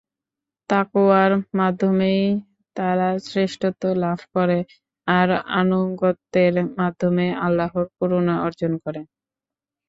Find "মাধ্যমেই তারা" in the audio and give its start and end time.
1.59-3.07